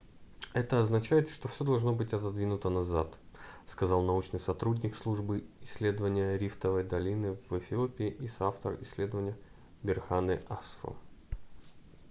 это 0.53 0.79
означает 0.79 1.29
что 1.29 1.47
всё 1.47 1.63
должно 1.63 1.93
быть 1.93 2.11
отодвинуто 2.11 2.69
назад- 2.69 3.19
сказал 3.67 4.01
научный 4.01 4.39
сотрудник 4.39 4.95
службы 4.95 5.45
исследования 5.61 6.39
рифтовой 6.39 6.83
долины 6.83 7.37
в 7.51 7.59
эфиопии 7.59 8.09
и 8.09 8.27
соавтор 8.27 8.79
исследования 8.81 9.37
берхане 9.83 10.41
асфо 10.49 10.95